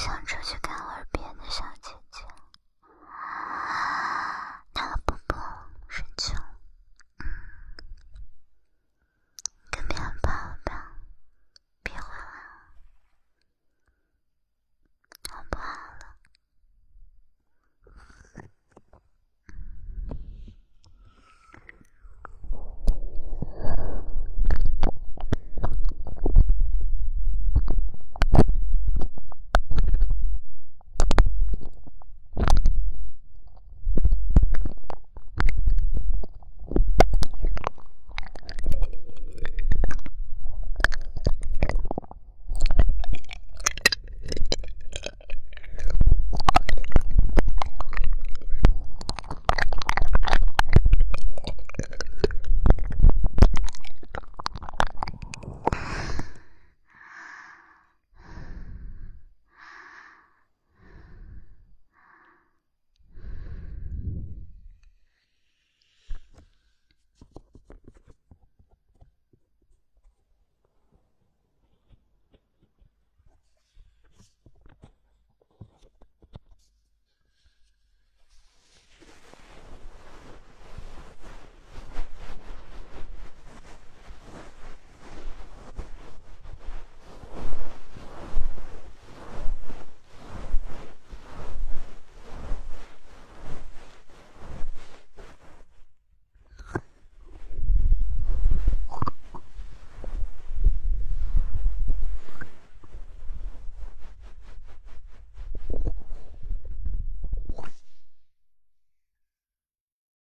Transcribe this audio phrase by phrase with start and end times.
[0.00, 0.69] 想出去看